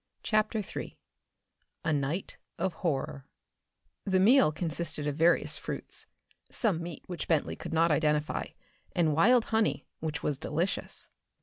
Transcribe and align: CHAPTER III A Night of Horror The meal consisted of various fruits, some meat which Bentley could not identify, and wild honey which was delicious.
CHAPTER 0.23 0.63
III 0.65 0.97
A 1.85 1.93
Night 1.93 2.37
of 2.57 2.73
Horror 2.73 3.27
The 4.03 4.19
meal 4.19 4.51
consisted 4.51 5.05
of 5.05 5.15
various 5.15 5.59
fruits, 5.59 6.07
some 6.49 6.81
meat 6.81 7.03
which 7.05 7.27
Bentley 7.27 7.55
could 7.55 7.71
not 7.71 7.91
identify, 7.91 8.45
and 8.95 9.13
wild 9.13 9.45
honey 9.53 9.85
which 9.99 10.23
was 10.23 10.39
delicious. 10.39 11.07